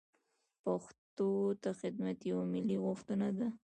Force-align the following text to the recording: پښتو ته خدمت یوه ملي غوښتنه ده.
پښتو 0.63 1.29
ته 1.61 1.69
خدمت 1.79 2.17
یوه 2.31 2.45
ملي 2.53 2.77
غوښتنه 2.85 3.27
ده. 3.37 3.47